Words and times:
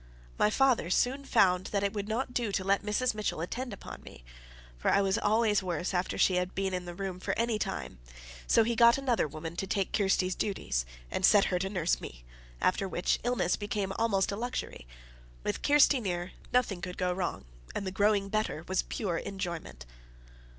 My 0.39 0.49
father 0.49 0.89
soon 0.89 1.25
found 1.25 1.67
that 1.67 1.83
it 1.83 1.93
would 1.93 2.07
not 2.07 2.33
do 2.33 2.51
to 2.53 2.63
let 2.63 2.81
Mrs. 2.81 3.13
Mitchell 3.13 3.39
attend 3.39 3.71
upon 3.71 4.01
me, 4.01 4.23
for 4.75 4.89
I 4.89 4.99
was 4.99 5.19
always 5.19 5.61
worse 5.61 5.93
after 5.93 6.17
she 6.17 6.37
had 6.37 6.55
been 6.55 6.73
in 6.73 6.85
the 6.85 6.95
room 6.95 7.19
for 7.19 7.37
any 7.37 7.59
time; 7.59 7.99
so 8.47 8.63
he 8.63 8.75
got 8.75 8.97
another 8.97 9.27
woman 9.27 9.55
to 9.57 9.67
take 9.67 9.93
Kirsty's 9.93 10.33
duties, 10.33 10.87
and 11.11 11.23
set 11.23 11.45
her 11.53 11.59
to 11.59 11.69
nurse 11.69 12.01
me, 12.01 12.23
after 12.61 12.87
which 12.87 13.19
illness 13.23 13.55
became 13.55 13.93
almost 13.99 14.31
a 14.31 14.35
luxury. 14.35 14.87
With 15.43 15.61
Kirsty 15.61 15.99
near, 15.99 16.31
nothing 16.51 16.81
could 16.81 16.97
go 16.97 17.13
wrong. 17.13 17.45
And 17.75 17.85
the 17.85 17.91
growing 17.91 18.27
better 18.29 18.65
was 18.67 18.81
pure 18.81 19.19
enjoyment. 19.19 19.85